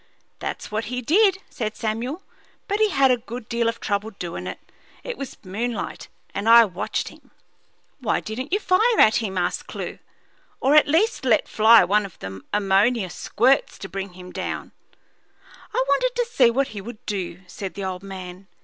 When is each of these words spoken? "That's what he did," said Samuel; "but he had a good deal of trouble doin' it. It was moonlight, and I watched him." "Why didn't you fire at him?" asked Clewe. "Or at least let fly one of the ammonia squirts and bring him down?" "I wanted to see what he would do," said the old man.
"That's 0.39 0.71
what 0.71 0.85
he 0.85 0.99
did," 1.03 1.37
said 1.47 1.75
Samuel; 1.75 2.23
"but 2.67 2.79
he 2.79 2.89
had 2.89 3.11
a 3.11 3.17
good 3.17 3.47
deal 3.47 3.69
of 3.69 3.79
trouble 3.79 4.09
doin' 4.09 4.47
it. 4.47 4.57
It 5.03 5.15
was 5.15 5.37
moonlight, 5.43 6.07
and 6.33 6.49
I 6.49 6.65
watched 6.65 7.09
him." 7.09 7.29
"Why 7.99 8.19
didn't 8.19 8.51
you 8.51 8.59
fire 8.59 8.79
at 8.97 9.17
him?" 9.17 9.37
asked 9.37 9.67
Clewe. 9.67 9.99
"Or 10.59 10.73
at 10.73 10.87
least 10.87 11.23
let 11.23 11.47
fly 11.47 11.83
one 11.83 12.07
of 12.07 12.17
the 12.17 12.41
ammonia 12.51 13.11
squirts 13.11 13.77
and 13.77 13.91
bring 13.91 14.13
him 14.13 14.31
down?" 14.31 14.71
"I 15.71 15.83
wanted 15.87 16.15
to 16.15 16.25
see 16.25 16.49
what 16.49 16.69
he 16.69 16.81
would 16.81 17.05
do," 17.05 17.41
said 17.45 17.75
the 17.75 17.83
old 17.83 18.01
man. 18.01 18.47